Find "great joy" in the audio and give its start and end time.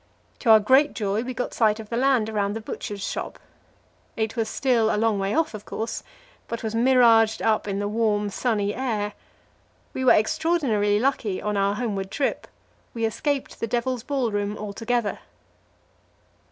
0.59-1.21